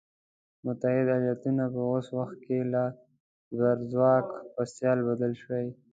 [0.65, 2.83] متحده ایالتونه په اوس وخت کې له
[3.57, 5.67] زبرځواک په سیال بدل شوی.